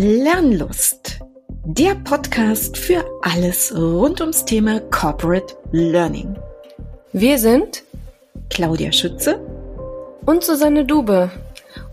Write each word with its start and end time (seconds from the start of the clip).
Lernlust, 0.00 1.18
der 1.64 1.96
Podcast 1.96 2.76
für 2.76 3.04
alles 3.22 3.74
rund 3.76 4.20
ums 4.20 4.44
Thema 4.44 4.78
Corporate 4.78 5.56
Learning. 5.72 6.38
Wir 7.12 7.36
sind 7.36 7.82
Claudia 8.48 8.92
Schütze 8.92 9.40
und 10.24 10.44
Susanne 10.44 10.84
Dube. 10.84 11.32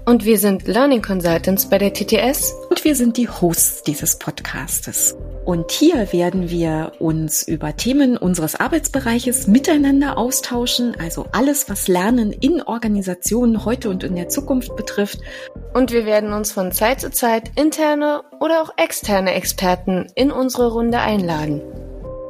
Und 0.06 0.24
wir 0.24 0.38
sind 0.38 0.68
Learning 0.68 1.02
Consultants 1.02 1.68
bei 1.68 1.80
der 1.80 1.94
TTS. 1.94 2.54
Und 2.70 2.84
wir 2.84 2.96
sind 2.96 3.18
die 3.18 3.28
Hosts 3.28 3.82
dieses 3.82 4.20
Podcastes. 4.20 5.18
Und 5.46 5.72
hier 5.72 6.12
werden 6.12 6.50
wir 6.50 6.94
uns 6.98 7.48
über 7.48 7.78
Themen 7.78 8.18
unseres 8.18 8.56
Arbeitsbereiches 8.56 9.46
miteinander 9.46 10.18
austauschen, 10.18 10.96
also 11.00 11.28
alles, 11.34 11.70
was 11.70 11.88
Lernen 11.88 12.32
in 12.32 12.64
Organisationen 12.64 13.64
heute 13.64 13.92
und 13.92 14.04
in 14.04 14.16
der 14.16 14.28
Zukunft 14.28 14.76
betrifft. 14.76 15.20
Und 15.76 15.92
wir 15.92 16.08
werden 16.08 16.34
uns 16.34 16.52
von 16.52 16.72
Zeit 16.72 17.00
zu 17.00 17.12
Zeit 17.12 17.52
interne 17.56 18.24
oder 18.40 18.64
auch 18.64 18.72
externe 18.78 19.36
Experten 19.36 20.08
in 20.16 20.32
unsere 20.32 20.72
Runde 20.72 21.00
einladen. 21.00 21.62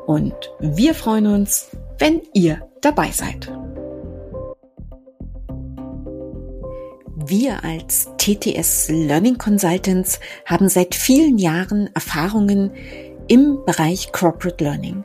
Und 0.05 0.36
wir 0.59 0.94
freuen 0.94 1.27
uns, 1.27 1.70
wenn 1.97 2.22
ihr 2.34 2.67
dabei 2.81 3.11
seid. 3.11 3.50
Wir 7.27 7.63
als 7.63 8.09
TTS 8.17 8.89
Learning 8.89 9.39
Consultants 9.39 10.20
haben 10.45 10.70
seit 10.70 10.94
vielen 10.94 11.39
Jahren 11.39 11.89
Erfahrungen 11.95 12.72
im 13.27 13.63
Bereich 13.65 14.11
Corporate 14.11 14.63
Learning. 14.63 15.03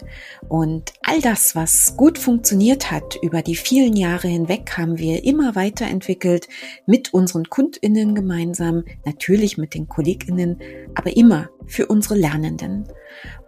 Und 0.49 0.93
all 1.03 1.21
das, 1.21 1.55
was 1.55 1.97
gut 1.97 2.19
funktioniert 2.19 2.91
hat 2.91 3.17
über 3.23 3.43
die 3.43 3.57
vielen 3.57 3.97
Jahre 3.97 4.29
hinweg, 4.29 4.77
haben 4.77 4.99
wir 4.99 5.25
immer 5.25 5.55
weiterentwickelt 5.55 6.49
mit 6.87 7.15
unseren 7.15 7.45
Kundinnen 7.51 8.15
gemeinsam, 8.15 8.85
natürlich 9.05 9.59
mit 9.59 9.75
den 9.75 9.89
Kolleginnen, 9.89 10.61
aber 10.95 11.17
immer 11.17 11.51
für 11.67 11.87
unsere 11.87 12.17
Lernenden. 12.17 12.89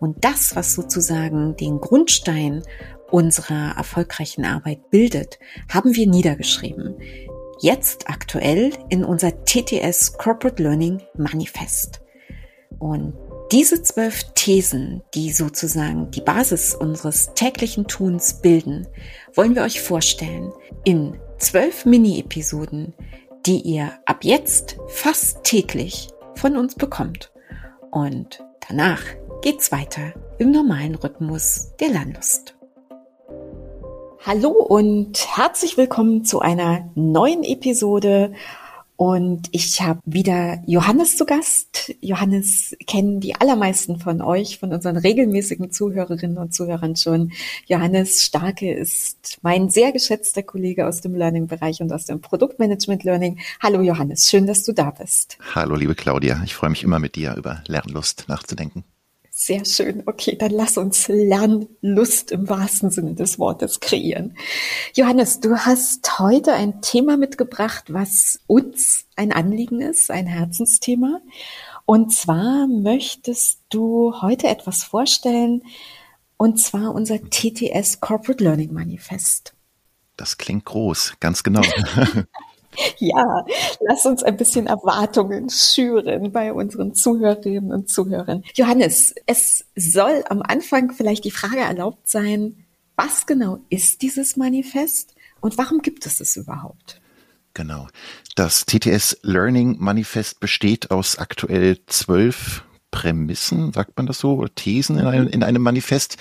Und 0.01 0.25
das, 0.25 0.55
was 0.57 0.75
sozusagen 0.75 1.57
den 1.57 1.81
Grundstein 1.81 2.63
unserer 3.11 3.77
erfolgreichen 3.77 4.45
Arbeit 4.45 4.91
bildet, 4.91 5.39
haben 5.69 5.95
wir 5.95 6.07
niedergeschrieben. 6.07 6.97
Jetzt 7.61 8.09
aktuell 8.09 8.73
in 8.89 9.05
unser 9.05 9.45
TTS 9.45 10.15
Corporate 10.15 10.63
Learning 10.63 11.03
Manifest. 11.17 12.01
Und 12.79 13.15
diese 13.53 13.83
zwölf 13.83 14.25
Thesen, 14.35 15.03
die 15.13 15.31
sozusagen 15.31 16.11
die 16.11 16.23
Basis 16.23 16.75
unseres 16.75 17.35
täglichen 17.35 17.87
Tuns 17.87 18.41
bilden, 18.41 18.89
wollen 19.35 19.55
wir 19.55 19.63
euch 19.63 19.83
vorstellen 19.83 20.53
in 20.85 21.21
zwölf 21.37 21.85
Mini-Episoden, 21.85 22.95
die 23.45 23.61
ihr 23.61 23.93
ab 24.07 24.25
jetzt 24.25 24.79
fast 24.89 25.45
täglich 25.45 26.09
von 26.35 26.57
uns 26.57 26.77
bekommt. 26.77 27.31
Und 27.91 28.43
danach 28.67 29.03
geht's 29.43 29.71
weiter 29.71 30.15
im 30.39 30.51
normalen 30.51 30.95
Rhythmus 30.95 31.73
der 31.79 31.91
Lernlust. 31.91 32.57
Hallo 34.25 34.49
und 34.49 35.37
herzlich 35.37 35.77
willkommen 35.77 36.25
zu 36.25 36.41
einer 36.41 36.91
neuen 36.95 37.45
Episode 37.45 38.33
und 38.97 39.49
ich 39.53 39.81
habe 39.81 40.01
wieder 40.05 40.63
Johannes 40.67 41.17
zu 41.17 41.25
Gast. 41.25 41.95
Johannes 42.01 42.77
kennen 42.87 43.21
die 43.21 43.35
allermeisten 43.35 43.99
von 43.99 44.21
euch, 44.21 44.59
von 44.59 44.73
unseren 44.73 44.97
regelmäßigen 44.97 45.71
Zuhörerinnen 45.73 46.39
und 46.39 46.55
Zuhörern 46.55 46.97
schon. 46.97 47.33
Johannes 47.67 48.23
Starke 48.23 48.73
ist 48.73 49.39
mein 49.43 49.71
sehr 49.71 49.93
geschätzter 49.93 50.43
Kollege 50.43 50.87
aus 50.87 51.01
dem 51.01 51.15
Learning-Bereich 51.15 51.81
und 51.81 51.93
aus 51.93 52.07
dem 52.07 52.21
Produktmanagement 52.21 53.05
Learning. 53.05 53.41
Hallo 53.61 53.81
Johannes, 53.81 54.29
schön, 54.29 54.47
dass 54.47 54.65
du 54.65 54.73
da 54.73 54.91
bist. 54.91 55.39
Hallo 55.55 55.75
liebe 55.75 55.95
Claudia, 55.95 56.43
ich 56.45 56.55
freue 56.55 56.71
mich 56.71 56.85
immer 56.85 56.99
mit 56.99 57.17
dir 57.17 57.35
über 57.37 57.63
Lernlust 57.67 58.27
nachzudenken. 58.29 58.85
Sehr 59.45 59.65
schön. 59.65 60.05
Okay, 60.07 60.37
dann 60.37 60.53
lass 60.53 60.79
uns 60.79 61.09
Lernlust 61.09 62.31
im 62.31 62.49
wahrsten 62.49 62.91
Sinne 62.91 63.15
des 63.15 63.41
Wortes 63.41 63.81
kreieren. 63.81 64.37
Johannes, 64.95 65.41
du 65.41 65.57
hast 65.57 66.21
heute 66.21 66.53
ein 66.53 66.81
Thema 66.81 67.17
mitgebracht, 67.17 67.93
was 67.93 68.39
uns 68.47 69.07
ein 69.17 69.33
Anliegen 69.33 69.81
ist, 69.81 70.13
ein 70.13 70.29
Herzensthema. 70.29 71.21
Und 71.87 72.15
zwar 72.15 72.69
möchtest 72.69 73.59
du 73.69 74.15
heute 74.23 74.47
etwas 74.47 74.85
vorstellen, 74.85 75.65
und 76.37 76.61
zwar 76.61 76.95
unser 76.95 77.19
TTS 77.19 77.99
Corporate 77.99 78.45
Learning 78.45 78.73
Manifest. 78.73 79.55
Das 80.17 80.39
klingt 80.39 80.67
groß, 80.67 81.15
ganz 81.19 81.43
genau. 81.43 81.63
Ja, 82.99 83.45
lass 83.81 84.07
uns 84.07 84.23
ein 84.23 84.37
bisschen 84.37 84.67
Erwartungen 84.67 85.51
schüren 85.51 86.33
bei 86.33 86.53
unseren 86.53 86.95
Zuhörerinnen 86.95 87.73
und 87.73 87.89
Zuhörern. 87.89 88.45
Johannes, 88.55 89.15
es 89.27 89.65
soll 89.77 90.25
am 90.29 90.43
Anfang 90.43 90.93
vielleicht 90.93 91.25
die 91.25 91.31
Frage 91.31 91.61
erlaubt 91.61 92.09
sein, 92.09 92.65
was 92.97 93.27
genau 93.27 93.59
ist 93.71 94.03
dieses 94.03 94.37
Manifest 94.37 95.15
und 95.41 95.59
warum 95.59 95.83
gibt 95.83 96.07
es 96.07 96.21
es 96.21 96.37
überhaupt? 96.37 97.01
Genau. 97.55 97.89
Das 98.35 98.65
TTS 98.65 99.19
Learning 99.23 99.77
Manifest 99.79 100.41
besteht 100.41 100.91
aus 100.91 101.19
aktuell 101.19 101.79
zwölf 101.87 102.65
Prämissen, 102.91 103.73
sagt 103.73 103.97
man 103.97 104.07
das 104.07 104.19
so, 104.19 104.47
Thesen 104.55 104.99
in 104.99 105.07
einem, 105.07 105.29
in 105.29 105.43
einem 105.43 105.63
Manifest, 105.63 106.17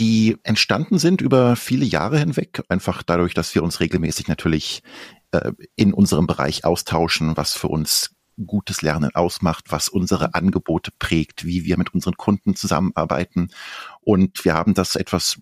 die 0.00 0.36
entstanden 0.44 0.98
sind 0.98 1.20
über 1.20 1.56
viele 1.56 1.84
Jahre 1.84 2.18
hinweg, 2.18 2.62
einfach 2.68 3.02
dadurch, 3.02 3.34
dass 3.34 3.54
wir 3.54 3.62
uns 3.62 3.80
regelmäßig 3.80 4.28
natürlich 4.28 4.82
äh, 5.34 5.52
in 5.76 5.92
unserem 5.92 6.26
Bereich 6.26 6.64
austauschen, 6.64 7.36
was 7.36 7.54
für 7.54 7.68
uns 7.68 8.10
gutes 8.46 8.82
Lernen 8.82 9.14
ausmacht, 9.14 9.66
was 9.68 9.88
unsere 9.88 10.34
Angebote 10.34 10.90
prägt, 10.98 11.44
wie 11.44 11.64
wir 11.64 11.78
mit 11.78 11.94
unseren 11.94 12.16
Kunden 12.16 12.56
zusammenarbeiten. 12.56 13.50
Und 14.00 14.44
wir 14.44 14.54
haben 14.54 14.74
das 14.74 14.96
etwas 14.96 15.40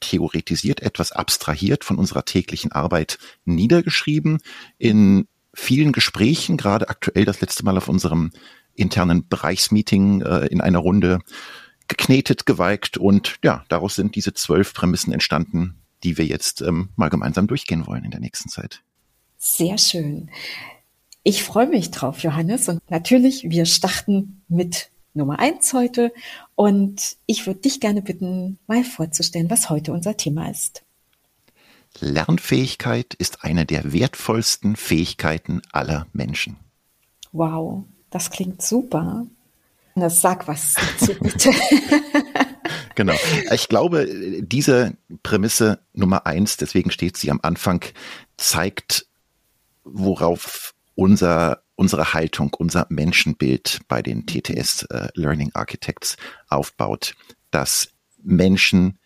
theoretisiert, 0.00 0.80
etwas 0.80 1.12
abstrahiert 1.12 1.84
von 1.84 1.96
unserer 1.96 2.24
täglichen 2.24 2.72
Arbeit 2.72 3.18
niedergeschrieben 3.44 4.38
in 4.76 5.26
vielen 5.54 5.92
Gesprächen, 5.92 6.56
gerade 6.56 6.88
aktuell 6.88 7.24
das 7.24 7.40
letzte 7.40 7.64
Mal 7.64 7.76
auf 7.76 7.88
unserem 7.88 8.30
internen 8.74 9.28
Bereichsmeeting 9.28 10.22
äh, 10.22 10.46
in 10.46 10.60
einer 10.60 10.80
Runde 10.80 11.20
geknetet, 11.88 12.44
geweigt 12.44 12.98
und 12.98 13.36
ja, 13.44 13.64
daraus 13.68 13.94
sind 13.94 14.16
diese 14.16 14.34
zwölf 14.34 14.74
Prämissen 14.74 15.12
entstanden, 15.12 15.76
die 16.02 16.18
wir 16.18 16.26
jetzt 16.26 16.60
ähm, 16.60 16.90
mal 16.96 17.08
gemeinsam 17.08 17.46
durchgehen 17.46 17.86
wollen 17.86 18.04
in 18.04 18.10
der 18.10 18.20
nächsten 18.20 18.48
Zeit. 18.48 18.82
Sehr 19.46 19.76
schön. 19.76 20.30
Ich 21.22 21.44
freue 21.44 21.66
mich 21.66 21.90
drauf, 21.90 22.20
Johannes. 22.20 22.66
Und 22.70 22.80
natürlich, 22.90 23.50
wir 23.50 23.66
starten 23.66 24.42
mit 24.48 24.88
Nummer 25.12 25.38
eins 25.38 25.74
heute. 25.74 26.14
Und 26.54 27.16
ich 27.26 27.46
würde 27.46 27.60
dich 27.60 27.78
gerne 27.78 28.00
bitten, 28.00 28.58
mal 28.66 28.82
vorzustellen, 28.84 29.50
was 29.50 29.68
heute 29.68 29.92
unser 29.92 30.16
Thema 30.16 30.50
ist. 30.50 30.82
Lernfähigkeit 32.00 33.12
ist 33.12 33.44
eine 33.44 33.66
der 33.66 33.92
wertvollsten 33.92 34.76
Fähigkeiten 34.76 35.60
aller 35.72 36.06
Menschen. 36.14 36.56
Wow, 37.32 37.84
das 38.08 38.30
klingt 38.30 38.62
super. 38.62 39.26
Das 39.94 40.22
sag 40.22 40.48
was 40.48 40.74
dazu, 40.74 41.12
bitte. 41.20 41.50
genau. 42.94 43.14
Ich 43.52 43.68
glaube, 43.68 44.08
diese 44.40 44.96
Prämisse 45.22 45.80
Nummer 45.92 46.24
eins, 46.24 46.56
deswegen 46.56 46.90
steht 46.90 47.18
sie 47.18 47.30
am 47.30 47.40
Anfang, 47.42 47.84
zeigt 48.38 49.06
worauf 49.84 50.74
unser 50.94 51.64
unsere 51.76 52.14
Haltung, 52.14 52.54
unser 52.54 52.86
Menschenbild 52.88 53.80
bei 53.88 54.02
den 54.02 54.26
TTS 54.26 54.84
äh, 54.84 55.08
Learning 55.14 55.50
Architects 55.54 56.16
aufbaut, 56.48 57.14
dass 57.50 57.88
Menschen 58.22 58.98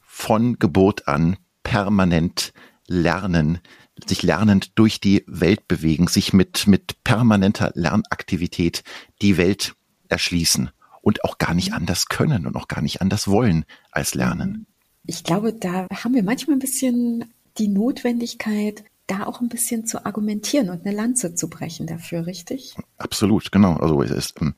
von 0.00 0.58
Geburt 0.58 1.08
an 1.08 1.36
permanent 1.62 2.52
lernen, 2.86 3.60
sich 4.06 4.22
lernend 4.22 4.78
durch 4.78 5.00
die 5.00 5.24
Welt 5.26 5.68
bewegen, 5.68 6.06
sich 6.06 6.32
mit, 6.32 6.66
mit 6.66 7.02
permanenter 7.04 7.72
Lernaktivität 7.74 8.82
die 9.22 9.36
Welt 9.36 9.74
erschließen 10.08 10.70
und 11.02 11.24
auch 11.24 11.38
gar 11.38 11.54
nicht 11.54 11.72
anders 11.72 12.06
können 12.06 12.46
und 12.46 12.56
auch 12.56 12.68
gar 12.68 12.82
nicht 12.82 13.00
anders 13.00 13.28
wollen 13.28 13.64
als 13.90 14.14
lernen. 14.14 14.66
Ich 15.04 15.22
glaube, 15.22 15.52
da 15.52 15.86
haben 16.02 16.14
wir 16.14 16.22
manchmal 16.22 16.56
ein 16.56 16.60
bisschen 16.60 17.32
die 17.58 17.68
Notwendigkeit, 17.68 18.84
da 19.06 19.26
auch 19.26 19.40
ein 19.40 19.48
bisschen 19.48 19.86
zu 19.86 20.04
argumentieren 20.04 20.70
und 20.70 20.84
eine 20.84 20.94
Lanze 20.94 21.34
zu 21.34 21.48
brechen 21.48 21.86
dafür, 21.86 22.26
richtig? 22.26 22.74
Absolut, 22.98 23.52
genau. 23.52 23.74
Also 23.74 24.02
es 24.02 24.10
ist 24.10 24.40
ähm, 24.40 24.54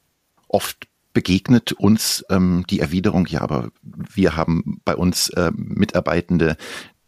oft 0.48 0.88
begegnet 1.12 1.72
uns 1.72 2.24
ähm, 2.30 2.64
die 2.70 2.80
Erwiderung, 2.80 3.26
ja, 3.26 3.40
aber 3.40 3.70
wir 3.82 4.36
haben 4.36 4.80
bei 4.84 4.94
uns 4.94 5.30
äh, 5.30 5.50
Mitarbeitende, 5.54 6.56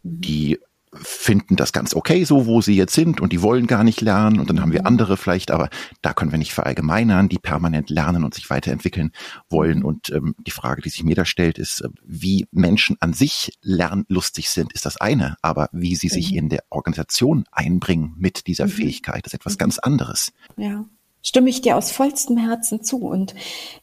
die 0.02 0.58
finden 0.92 1.56
das 1.56 1.72
ganz 1.72 1.94
okay, 1.94 2.24
so 2.24 2.46
wo 2.46 2.60
sie 2.60 2.74
jetzt 2.74 2.94
sind 2.94 3.20
und 3.20 3.32
die 3.32 3.42
wollen 3.42 3.66
gar 3.66 3.84
nicht 3.84 4.00
lernen 4.00 4.40
und 4.40 4.50
dann 4.50 4.60
haben 4.60 4.72
wir 4.72 4.80
mhm. 4.80 4.86
andere 4.86 5.16
vielleicht, 5.16 5.50
aber 5.50 5.68
da 6.02 6.12
können 6.12 6.32
wir 6.32 6.38
nicht 6.38 6.52
verallgemeinern, 6.52 7.28
die 7.28 7.38
permanent 7.38 7.90
lernen 7.90 8.24
und 8.24 8.34
sich 8.34 8.50
weiterentwickeln 8.50 9.12
wollen 9.48 9.84
und 9.84 10.10
ähm, 10.10 10.34
die 10.38 10.50
Frage, 10.50 10.82
die 10.82 10.88
sich 10.88 11.04
mir 11.04 11.14
da 11.14 11.24
stellt, 11.24 11.58
ist, 11.58 11.80
äh, 11.82 11.88
wie 12.04 12.48
Menschen 12.50 12.96
an 13.00 13.12
sich 13.12 13.56
lernlustig 13.62 14.50
sind, 14.50 14.72
ist 14.72 14.84
das 14.84 14.96
eine, 14.96 15.36
aber 15.42 15.68
wie 15.72 15.94
sie 15.94 16.08
sich 16.08 16.32
mhm. 16.32 16.38
in 16.38 16.48
der 16.48 16.64
Organisation 16.70 17.44
einbringen 17.52 18.14
mit 18.18 18.46
dieser 18.48 18.66
mhm. 18.66 18.70
Fähigkeit, 18.70 19.26
ist 19.26 19.34
etwas 19.34 19.58
ganz 19.58 19.78
anderes. 19.78 20.32
Ja. 20.56 20.84
Stimme 21.22 21.50
ich 21.50 21.60
dir 21.60 21.76
aus 21.76 21.90
vollstem 21.90 22.36
Herzen 22.36 22.82
zu. 22.82 22.98
Und 22.98 23.34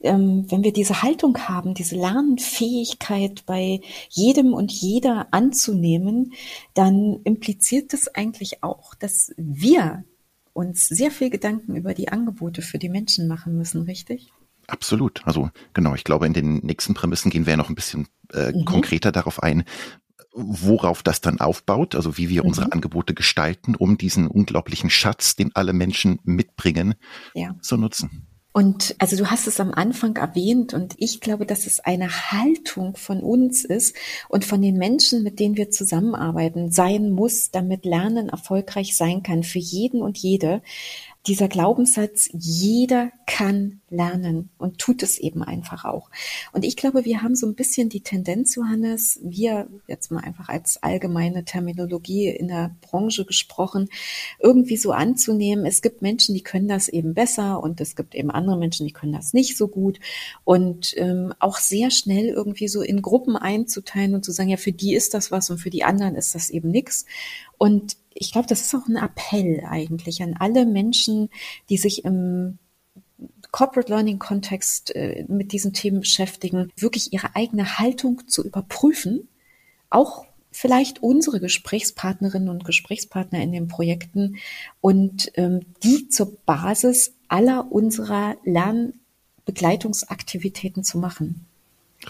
ähm, 0.01 0.45
wenn 0.49 0.63
wir 0.63 0.73
diese 0.73 1.01
Haltung 1.01 1.37
haben, 1.37 1.73
diese 1.73 1.95
Lernfähigkeit 1.95 3.45
bei 3.45 3.81
jedem 4.09 4.53
und 4.53 4.71
jeder 4.71 5.27
anzunehmen, 5.31 6.33
dann 6.73 7.19
impliziert 7.23 7.93
das 7.93 8.07
eigentlich 8.07 8.63
auch, 8.63 8.95
dass 8.95 9.33
wir 9.37 10.03
uns 10.53 10.87
sehr 10.87 11.11
viel 11.11 11.29
Gedanken 11.29 11.75
über 11.75 11.93
die 11.93 12.09
Angebote 12.09 12.61
für 12.61 12.79
die 12.79 12.89
Menschen 12.89 13.27
machen 13.27 13.57
müssen, 13.57 13.83
richtig? 13.83 14.31
Absolut. 14.65 15.21
Also 15.25 15.49
genau, 15.73 15.95
ich 15.95 16.03
glaube, 16.03 16.25
in 16.25 16.33
den 16.33 16.57
nächsten 16.57 16.93
Prämissen 16.93 17.31
gehen 17.31 17.45
wir 17.45 17.51
ja 17.51 17.57
noch 17.57 17.69
ein 17.69 17.75
bisschen 17.75 18.07
äh, 18.33 18.51
mhm. 18.51 18.65
konkreter 18.65 19.11
darauf 19.11 19.41
ein, 19.41 19.63
worauf 20.37 21.03
das 21.03 21.19
dann 21.19 21.39
aufbaut, 21.39 21.95
also 21.95 22.17
wie 22.17 22.29
wir 22.29 22.43
mhm. 22.43 22.49
unsere 22.49 22.71
Angebote 22.71 23.13
gestalten, 23.13 23.75
um 23.75 23.97
diesen 23.97 24.27
unglaublichen 24.27 24.89
Schatz, 24.89 25.35
den 25.35 25.55
alle 25.55 25.73
Menschen 25.73 26.19
mitbringen, 26.23 26.95
ja. 27.33 27.55
zu 27.61 27.77
nutzen. 27.77 28.27
Und 28.57 28.95
also 28.97 29.15
du 29.15 29.29
hast 29.29 29.45
es 29.45 29.59
am 29.59 29.71
Anfang 29.71 30.15
erwähnt 30.15 30.73
und 30.73 30.95
ich 30.97 31.21
glaube, 31.21 31.45
dass 31.45 31.67
es 31.67 31.79
eine 31.79 32.09
Haltung 32.09 32.95
von 32.95 33.19
uns 33.19 33.63
ist 33.63 33.95
und 34.29 34.45
von 34.45 34.63
den 34.63 34.77
Menschen, 34.77 35.21
mit 35.21 35.39
denen 35.39 35.57
wir 35.57 35.69
zusammenarbeiten, 35.69 36.71
sein 36.71 37.11
muss, 37.11 37.51
damit 37.51 37.85
Lernen 37.85 38.29
erfolgreich 38.29 38.97
sein 38.97 39.21
kann 39.21 39.43
für 39.43 39.59
jeden 39.59 40.01
und 40.01 40.17
jede, 40.17 40.63
dieser 41.27 41.47
Glaubenssatz, 41.49 42.29
jeder 42.31 43.11
kann 43.25 43.81
lernen 43.89 44.49
und 44.57 44.77
tut 44.77 45.03
es 45.03 45.17
eben 45.17 45.43
einfach 45.43 45.83
auch. 45.83 46.09
Und 46.53 46.63
ich 46.63 46.77
glaube, 46.77 47.03
wir 47.03 47.21
haben 47.21 47.35
so 47.35 47.45
ein 47.45 47.55
bisschen 47.55 47.89
die 47.89 48.01
Tendenz, 48.01 48.55
Johannes, 48.55 49.19
wir 49.21 49.67
jetzt 49.87 50.11
mal 50.11 50.23
einfach 50.23 50.47
als 50.47 50.81
allgemeine 50.81 51.43
Terminologie 51.43 52.29
in 52.29 52.47
der 52.47 52.75
Branche 52.81 53.25
gesprochen, 53.25 53.89
irgendwie 54.39 54.77
so 54.77 54.91
anzunehmen, 54.93 55.65
es 55.65 55.81
gibt 55.81 56.01
Menschen, 56.01 56.33
die 56.33 56.43
können 56.43 56.69
das 56.69 56.87
eben 56.87 57.13
besser 57.13 57.61
und 57.61 57.81
es 57.81 57.95
gibt 57.95 58.15
eben 58.15 58.31
andere 58.31 58.57
Menschen, 58.57 58.85
die 58.85 58.93
können 58.93 59.13
das 59.13 59.33
nicht 59.33 59.57
so 59.57 59.67
gut 59.67 59.99
und 60.45 60.93
ähm, 60.97 61.33
auch 61.39 61.57
sehr 61.57 61.91
schnell 61.91 62.27
irgendwie 62.27 62.69
so 62.69 62.81
in 62.81 63.01
Gruppen 63.01 63.35
einzuteilen 63.35 64.15
und 64.15 64.23
zu 64.23 64.31
sagen, 64.31 64.49
ja, 64.49 64.57
für 64.57 64.71
die 64.71 64.95
ist 64.95 65.13
das 65.13 65.31
was 65.31 65.49
und 65.49 65.57
für 65.57 65.69
die 65.69 65.83
anderen 65.83 66.15
ist 66.15 66.35
das 66.35 66.49
eben 66.49 66.71
nichts. 66.71 67.05
Und 67.57 67.97
ich 68.19 68.31
glaube, 68.31 68.47
das 68.47 68.61
ist 68.61 68.75
auch 68.75 68.87
ein 68.87 68.97
Appell 68.97 69.63
eigentlich 69.67 70.21
an 70.21 70.35
alle 70.37 70.65
Menschen, 70.65 71.29
die 71.69 71.77
sich 71.77 72.05
im 72.05 72.59
Corporate 73.51 73.91
Learning 73.91 74.19
Kontext 74.19 74.95
äh, 74.95 75.25
mit 75.27 75.51
diesen 75.51 75.73
Themen 75.73 76.01
beschäftigen, 76.01 76.71
wirklich 76.75 77.11
ihre 77.13 77.35
eigene 77.35 77.79
Haltung 77.79 78.27
zu 78.27 78.45
überprüfen, 78.45 79.27
auch 79.89 80.25
vielleicht 80.51 81.01
unsere 81.01 81.39
Gesprächspartnerinnen 81.39 82.49
und 82.49 82.65
Gesprächspartner 82.65 83.41
in 83.41 83.51
den 83.51 83.67
Projekten 83.67 84.37
und 84.81 85.31
ähm, 85.35 85.61
die 85.83 86.09
zur 86.09 86.35
Basis 86.45 87.15
aller 87.27 87.71
unserer 87.71 88.35
Lernbegleitungsaktivitäten 88.43 90.83
zu 90.83 90.99
machen. 90.99 91.46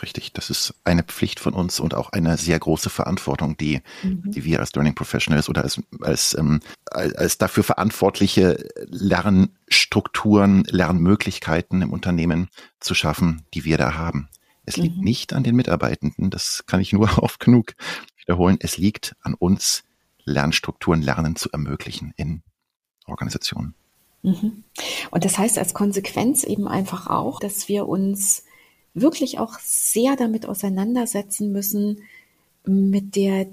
Richtig, 0.01 0.33
das 0.33 0.49
ist 0.49 0.75
eine 0.83 1.03
Pflicht 1.03 1.39
von 1.39 1.53
uns 1.53 1.79
und 1.79 1.95
auch 1.95 2.11
eine 2.11 2.37
sehr 2.37 2.59
große 2.59 2.89
Verantwortung, 2.89 3.55
die, 3.57 3.81
mhm. 4.03 4.31
die 4.31 4.43
wir 4.43 4.59
als 4.59 4.73
Learning 4.73 4.95
Professionals 4.95 5.49
oder 5.49 5.63
als, 5.63 5.81
als, 6.01 6.37
ähm, 6.37 6.59
als 6.91 7.37
dafür 7.37 7.63
verantwortliche 7.63 8.67
Lernstrukturen, 8.89 10.65
Lernmöglichkeiten 10.65 11.81
im 11.81 11.93
Unternehmen 11.93 12.49
zu 12.79 12.93
schaffen, 12.93 13.43
die 13.53 13.63
wir 13.63 13.77
da 13.77 13.95
haben. 13.95 14.29
Es 14.65 14.75
liegt 14.75 14.97
mhm. 14.97 15.03
nicht 15.03 15.33
an 15.33 15.43
den 15.43 15.55
Mitarbeitenden, 15.55 16.29
das 16.29 16.65
kann 16.67 16.81
ich 16.81 16.91
nur 16.91 17.17
oft 17.23 17.39
genug 17.39 17.73
wiederholen. 18.17 18.57
Es 18.59 18.77
liegt 18.77 19.15
an 19.21 19.33
uns, 19.33 19.83
Lernstrukturen, 20.25 21.01
Lernen 21.01 21.37
zu 21.37 21.49
ermöglichen 21.51 22.13
in 22.17 22.43
Organisationen. 23.05 23.73
Mhm. 24.21 24.65
Und 25.09 25.23
das 25.23 25.37
heißt 25.37 25.57
als 25.57 25.73
Konsequenz 25.73 26.43
eben 26.43 26.67
einfach 26.67 27.07
auch, 27.07 27.39
dass 27.39 27.69
wir 27.69 27.87
uns 27.87 28.43
wirklich 28.93 29.39
auch 29.39 29.59
sehr 29.59 30.15
damit 30.15 30.45
auseinandersetzen 30.45 31.51
müssen, 31.51 32.01
mit 32.65 33.15
der 33.15 33.47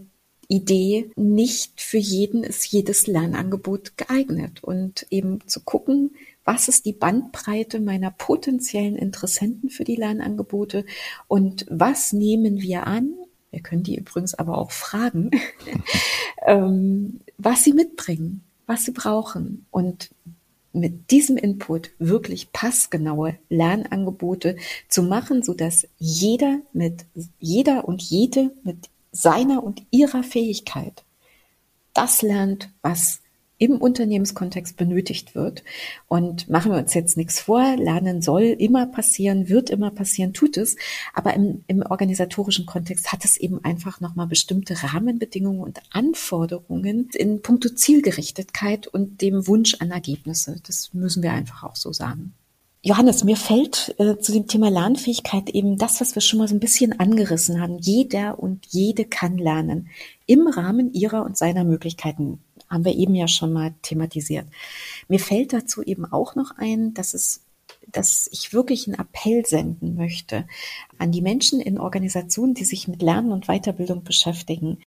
Idee, 0.48 1.10
nicht 1.16 1.80
für 1.80 1.98
jeden 1.98 2.44
ist 2.44 2.66
jedes 2.66 3.06
Lernangebot 3.06 3.96
geeignet 3.96 4.62
und 4.62 5.06
eben 5.10 5.46
zu 5.46 5.60
gucken, 5.60 6.14
was 6.44 6.68
ist 6.68 6.84
die 6.84 6.92
Bandbreite 6.92 7.80
meiner 7.80 8.10
potenziellen 8.10 8.96
Interessenten 8.96 9.70
für 9.70 9.84
die 9.84 9.96
Lernangebote 9.96 10.84
und 11.28 11.64
was 11.70 12.12
nehmen 12.12 12.60
wir 12.60 12.86
an? 12.86 13.14
Wir 13.50 13.60
können 13.60 13.82
die 13.82 13.96
übrigens 13.96 14.34
aber 14.34 14.58
auch 14.58 14.70
fragen, 14.70 15.30
ähm, 16.46 17.20
was 17.38 17.64
sie 17.64 17.72
mitbringen, 17.72 18.44
was 18.66 18.84
sie 18.84 18.92
brauchen 18.92 19.66
und 19.70 20.10
mit 20.74 21.10
diesem 21.10 21.36
Input 21.36 21.90
wirklich 21.98 22.52
passgenaue 22.52 23.38
Lernangebote 23.48 24.56
zu 24.88 25.02
machen, 25.02 25.42
so 25.42 25.54
dass 25.54 25.86
jeder 25.98 26.58
mit 26.72 27.06
jeder 27.38 27.86
und 27.86 28.02
jede 28.02 28.50
mit 28.64 28.90
seiner 29.12 29.62
und 29.62 29.82
ihrer 29.90 30.22
Fähigkeit 30.22 31.04
das 31.94 32.22
lernt, 32.22 32.70
was 32.82 33.20
im 33.64 33.78
Unternehmenskontext 33.78 34.76
benötigt 34.76 35.34
wird. 35.34 35.64
Und 36.08 36.48
machen 36.48 36.72
wir 36.72 36.78
uns 36.78 36.94
jetzt 36.94 37.16
nichts 37.16 37.40
vor, 37.40 37.76
Lernen 37.76 38.22
soll 38.22 38.42
immer 38.42 38.86
passieren, 38.86 39.48
wird 39.48 39.70
immer 39.70 39.90
passieren, 39.90 40.32
tut 40.32 40.56
es. 40.56 40.76
Aber 41.14 41.34
im, 41.34 41.64
im 41.66 41.82
organisatorischen 41.82 42.66
Kontext 42.66 43.12
hat 43.12 43.24
es 43.24 43.36
eben 43.36 43.64
einfach 43.64 44.00
nochmal 44.00 44.26
bestimmte 44.26 44.82
Rahmenbedingungen 44.82 45.60
und 45.60 45.80
Anforderungen 45.90 47.08
in 47.14 47.42
puncto 47.42 47.70
Zielgerichtetkeit 47.70 48.86
und 48.86 49.22
dem 49.22 49.46
Wunsch 49.46 49.76
an 49.80 49.90
Ergebnisse. 49.90 50.60
Das 50.66 50.92
müssen 50.92 51.22
wir 51.22 51.32
einfach 51.32 51.64
auch 51.64 51.76
so 51.76 51.92
sagen. 51.92 52.34
Johannes, 52.86 53.24
mir 53.24 53.38
fällt 53.38 53.94
äh, 53.98 54.18
zu 54.18 54.30
dem 54.30 54.46
Thema 54.46 54.68
Lernfähigkeit 54.68 55.48
eben 55.48 55.78
das, 55.78 56.02
was 56.02 56.14
wir 56.14 56.20
schon 56.20 56.38
mal 56.38 56.48
so 56.48 56.54
ein 56.54 56.60
bisschen 56.60 57.00
angerissen 57.00 57.58
haben. 57.58 57.78
Jeder 57.78 58.38
und 58.38 58.66
jede 58.66 59.06
kann 59.06 59.38
lernen 59.38 59.88
im 60.26 60.46
Rahmen 60.46 60.92
ihrer 60.92 61.24
und 61.24 61.38
seiner 61.38 61.64
Möglichkeiten 61.64 62.40
haben 62.68 62.84
wir 62.84 62.94
eben 62.94 63.14
ja 63.14 63.28
schon 63.28 63.52
mal 63.52 63.74
thematisiert. 63.82 64.46
Mir 65.08 65.20
fällt 65.20 65.52
dazu 65.52 65.82
eben 65.82 66.04
auch 66.04 66.34
noch 66.34 66.52
ein, 66.56 66.94
dass 66.94 67.14
es 67.14 67.40
dass 67.90 68.28
ich 68.32 68.52
wirklich 68.52 68.86
einen 68.86 68.98
Appell 68.98 69.44
senden 69.46 69.94
möchte 69.94 70.46
an 70.98 71.12
die 71.12 71.22
Menschen 71.22 71.60
in 71.60 71.78
Organisationen, 71.78 72.54
die 72.54 72.64
sich 72.64 72.88
mit 72.88 73.02
Lernen 73.02 73.30
und 73.30 73.46
Weiterbildung 73.46 74.02
beschäftigen, 74.02 74.78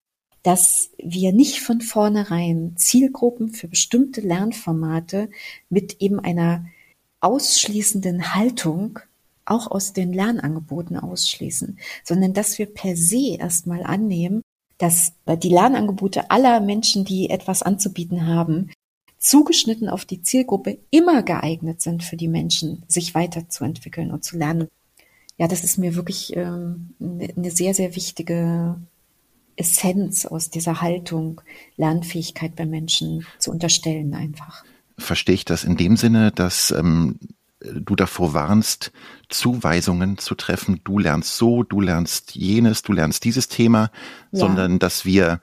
dass 0.42 0.90
wir 0.98 1.32
nicht 1.32 1.60
von 1.60 1.80
vornherein 1.80 2.74
Zielgruppen 2.76 3.50
für 3.50 3.68
bestimmte 3.68 4.20
Lernformate 4.20 5.30
mit 5.68 6.00
eben 6.00 6.20
einer 6.20 6.66
ausschließenden 7.20 8.34
Haltung 8.34 9.00
auch 9.44 9.70
aus 9.70 9.92
den 9.92 10.12
Lernangeboten 10.12 10.96
ausschließen, 10.96 11.78
sondern 12.04 12.32
dass 12.32 12.58
wir 12.58 12.66
per 12.66 12.96
se 12.96 13.36
erstmal 13.38 13.82
annehmen, 13.82 14.42
dass 14.78 15.12
die 15.42 15.48
Lernangebote 15.48 16.30
aller 16.30 16.60
Menschen, 16.60 17.04
die 17.04 17.30
etwas 17.30 17.62
anzubieten 17.62 18.26
haben, 18.26 18.70
zugeschnitten 19.18 19.88
auf 19.88 20.04
die 20.04 20.22
Zielgruppe 20.22 20.78
immer 20.90 21.22
geeignet 21.22 21.80
sind 21.80 22.04
für 22.04 22.16
die 22.16 22.28
Menschen, 22.28 22.84
sich 22.86 23.14
weiterzuentwickeln 23.14 24.10
und 24.10 24.24
zu 24.24 24.36
lernen. 24.36 24.68
Ja, 25.38 25.48
das 25.48 25.64
ist 25.64 25.78
mir 25.78 25.94
wirklich 25.94 26.34
ähm, 26.36 26.94
eine 27.00 27.28
ne 27.34 27.50
sehr, 27.50 27.74
sehr 27.74 27.96
wichtige 27.96 28.76
Essenz 29.56 30.26
aus 30.26 30.50
dieser 30.50 30.80
Haltung, 30.80 31.40
Lernfähigkeit 31.76 32.54
bei 32.56 32.66
Menschen 32.66 33.26
zu 33.38 33.50
unterstellen 33.50 34.14
einfach. 34.14 34.64
Verstehe 34.98 35.34
ich 35.34 35.44
das 35.44 35.64
in 35.64 35.76
dem 35.76 35.96
Sinne, 35.96 36.30
dass 36.30 36.70
ähm, 36.70 37.18
du 37.60 37.96
davor 37.96 38.34
warnst, 38.34 38.92
Zuweisungen 39.28 40.18
zu 40.18 40.34
treffen, 40.34 40.80
du 40.84 40.98
lernst 40.98 41.36
so, 41.36 41.62
du 41.62 41.80
lernst 41.80 42.34
jenes, 42.34 42.82
du 42.82 42.92
lernst 42.92 43.24
dieses 43.24 43.48
Thema, 43.48 43.90
ja. 44.30 44.40
sondern 44.40 44.78
dass 44.78 45.04
wir 45.04 45.40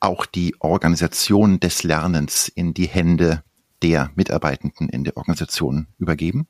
auch 0.00 0.26
die 0.26 0.56
Organisation 0.58 1.60
des 1.60 1.84
Lernens 1.84 2.48
in 2.48 2.74
die 2.74 2.88
Hände 2.88 3.44
der 3.82 4.10
Mitarbeitenden 4.14 4.88
in 4.88 5.04
der 5.04 5.16
Organisation 5.16 5.86
übergeben? 5.98 6.46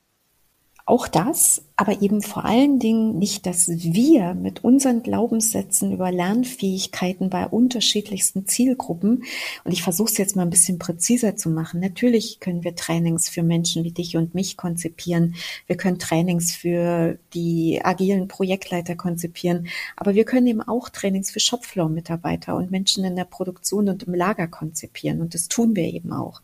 Auch 0.85 1.07
das, 1.07 1.63
aber 1.77 2.03
eben 2.03 2.23
vor 2.23 2.45
allen 2.45 2.81
Dingen 2.81 3.19
nicht, 3.19 3.47
dass 3.47 3.69
wir 3.69 4.35
mit 4.35 4.65
unseren 4.65 5.05
Glaubenssätzen 5.05 5.93
über 5.93 6.11
Lernfähigkeiten 6.11 7.31
bei 7.31 7.47
unterschiedlichsten 7.47 8.47
Zielgruppen, 8.47 9.23
und 9.65 9.73
ich 9.73 9.83
versuche 9.83 10.11
es 10.11 10.19
jetzt 10.19 10.35
mal 10.35 10.43
ein 10.43 10.51
bisschen 10.51 10.81
präziser 10.81 11.37
zu 11.37 11.51
machen, 11.51 11.81
natürlich 11.81 12.41
können 12.41 12.65
wir 12.65 12.75
Trainings 12.75 13.29
für 13.29 13.45
Menschen 13.45 13.85
wie 13.85 13.93
dich 13.93 14.17
und 14.17 14.35
mich 14.35 14.57
konzipieren, 14.57 15.37
wir 15.69 15.77
können 15.77 16.01
Trainings 16.01 16.53
für 16.53 17.17
die 17.33 17.81
agilen 17.85 18.27
Projektleiter 18.27 18.97
konzipieren, 18.97 19.69
aber 19.97 20.17
wir 20.17 20.25
können 20.25 20.49
eben 20.49 20.63
auch 20.63 20.89
Trainings 20.89 21.31
für 21.31 21.41
Shopfloor-Mitarbeiter 21.41 22.57
und 22.57 22.73
Menschen 22.73 23.05
in 23.05 23.15
der 23.15 23.25
Produktion 23.25 23.89
und 23.89 24.03
im 24.03 24.15
Lager 24.15 24.49
konzipieren. 24.49 25.21
Und 25.21 25.35
das 25.35 25.49
tun 25.49 25.77
wir 25.77 25.85
eben 25.85 26.13
auch. 26.13 26.43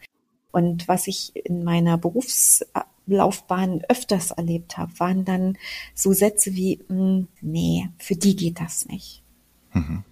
Und 0.53 0.89
was 0.89 1.07
ich 1.07 1.33
in 1.35 1.65
meiner 1.65 1.99
Berufs 1.99 2.65
Laufbahn 3.17 3.83
öfters 3.89 4.31
erlebt 4.31 4.79
habe, 4.79 4.99
waren 4.99 5.25
dann 5.25 5.59
so 5.95 6.13
Sätze 6.13 6.55
wie, 6.55 6.81
hm, 6.89 7.29
nee, 7.41 7.89
für 7.99 8.17
die 8.17 8.37
geht 8.37 8.61
das 8.61 8.87
nicht. 8.87 9.23
Mhm. 9.73 10.05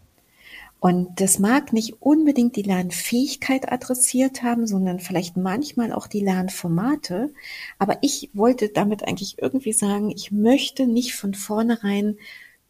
Und 0.79 1.21
das 1.21 1.39
mag 1.39 1.73
nicht 1.73 2.03
unbedingt 2.03 2.55
die 2.55 2.63
Lernfähigkeit 2.63 3.73
adressiert 3.73 4.43
haben, 4.43 4.67
sondern 4.67 5.01
vielleicht 5.01 5.37
manchmal 5.37 5.93
auch 5.93 6.07
die 6.07 6.21
Lernformate. 6.21 7.33
Aber 7.79 7.99
ich 8.03 8.31
wollte 8.35 8.69
damit 8.69 9.03
eigentlich 9.03 9.37
irgendwie 9.41 9.73
sagen, 9.73 10.11
ich 10.11 10.31
möchte 10.31 10.87
nicht 10.87 11.15
von 11.15 11.35
vornherein 11.35 12.19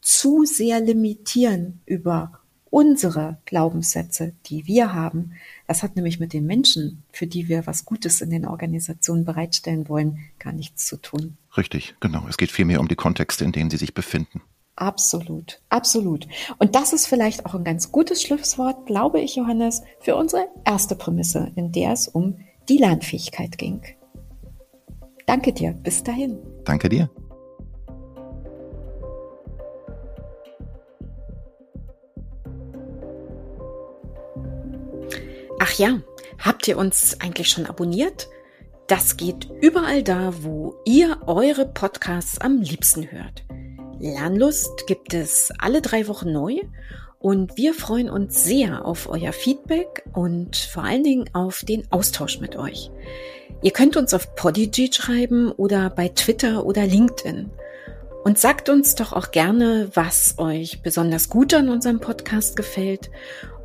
zu 0.01 0.45
sehr 0.45 0.81
limitieren 0.81 1.81
über 1.85 2.41
unsere 2.71 3.39
Glaubenssätze, 3.45 4.35
die 4.47 4.67
wir 4.67 4.95
haben. 4.95 5.33
Das 5.67 5.83
hat 5.83 5.97
nämlich 5.97 6.21
mit 6.21 6.33
den 6.33 6.47
Menschen, 6.47 7.03
für 7.13 7.27
die 7.27 7.49
wir 7.49 7.67
was 7.67 7.85
Gutes 7.85 8.21
in 8.21 8.31
den 8.31 8.47
Organisationen 8.47 9.25
bereitstellen 9.25 9.89
wollen, 9.89 10.19
gar 10.39 10.53
nichts 10.53 10.87
zu 10.87 10.97
tun. 10.97 11.37
Richtig, 11.57 11.97
genau. 12.01 12.25
Es 12.29 12.37
geht 12.37 12.53
vielmehr 12.53 12.81
um 12.81 12.89
die 12.89 12.95
Kontexte, 12.95 13.45
in 13.45 13.53
denen 13.53 13.71
sie 13.71 13.77
sich 13.77 13.95
befinden. 13.95 14.43
Absolut, 14.77 15.61
absolut. 15.71 16.29
Und 16.59 16.75
das 16.75 16.93
ist 16.93 17.07
vielleicht 17.07 17.47
auch 17.47 17.55
ein 17.55 17.65
ganz 17.65 17.91
gutes 17.91 18.23
Schlusswort, 18.23 18.87
glaube 18.87 19.21
ich, 19.21 19.35
Johannes, 19.35 19.83
für 20.01 20.17
unsere 20.17 20.49
erste 20.65 20.95
Prämisse, 20.95 21.51
in 21.57 21.73
der 21.73 21.93
es 21.93 22.09
um 22.09 22.39
die 22.69 22.77
Lernfähigkeit 22.77 23.57
ging. 23.57 23.81
Danke 25.27 25.53
dir. 25.53 25.73
Bis 25.73 26.05
dahin. 26.05 26.39
Danke 26.65 26.89
dir. 26.89 27.11
Ach 35.69 35.73
ja, 35.79 35.99
habt 36.39 36.69
ihr 36.69 36.79
uns 36.79 37.21
eigentlich 37.21 37.49
schon 37.49 37.67
abonniert? 37.67 38.29
Das 38.87 39.17
geht 39.17 39.49
überall 39.61 40.05
da, 40.05 40.33
wo 40.45 40.77
ihr 40.85 41.19
eure 41.27 41.67
Podcasts 41.67 42.41
am 42.41 42.61
liebsten 42.61 43.11
hört. 43.11 43.45
Lernlust 43.99 44.87
gibt 44.87 45.13
es 45.13 45.53
alle 45.59 45.83
drei 45.83 46.07
Wochen 46.07 46.31
neu 46.31 46.61
und 47.19 47.57
wir 47.57 47.75
freuen 47.75 48.09
uns 48.09 48.45
sehr 48.45 48.85
auf 48.85 49.09
euer 49.09 49.33
Feedback 49.33 50.05
und 50.13 50.55
vor 50.55 50.85
allen 50.85 51.03
Dingen 51.03 51.31
auf 51.33 51.65
den 51.65 51.91
Austausch 51.91 52.39
mit 52.39 52.55
euch. 52.55 52.93
Ihr 53.61 53.73
könnt 53.73 53.97
uns 53.97 54.15
auf 54.15 54.37
Podigy 54.37 54.93
schreiben 54.93 55.51
oder 55.51 55.91
bei 55.91 56.11
Twitter 56.11 56.65
oder 56.65 56.87
LinkedIn. 56.87 57.51
Und 58.27 58.41
sagt 58.41 58.69
uns 58.69 58.97
doch 58.97 59.13
auch 59.13 59.31
gerne, 59.31 59.89
was 59.95 60.35
euch 60.39 60.83
besonders 60.83 61.29
gut 61.29 61.55
an 61.55 61.69
unserem 61.69 62.01
Podcast 62.01 62.57
gefällt 62.57 63.09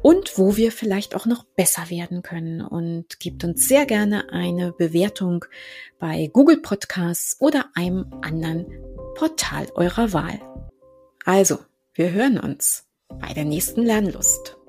und 0.03 0.38
wo 0.38 0.56
wir 0.56 0.72
vielleicht 0.72 1.15
auch 1.15 1.25
noch 1.25 1.46
besser 1.46 1.89
werden 1.89 2.22
können. 2.22 2.62
Und 2.62 3.20
gebt 3.20 3.44
uns 3.44 3.68
sehr 3.68 3.88
gerne 3.88 4.32
eine 4.32 4.72
Bewertung 4.72 5.46
bei 5.98 6.30
Google 6.32 6.58
Podcasts 6.58 7.38
oder 7.39 7.72
einem 7.74 8.06
anderen 8.22 8.68
Portal 9.15 9.65
eurer 9.74 10.13
Wahl. 10.13 10.39
Also, 11.25 11.58
wir 11.96 12.12
hören 12.12 12.38
uns 12.38 12.86
bei 13.20 13.34
der 13.34 13.46
nächsten 13.46 13.82
Lernlust. 13.82 14.61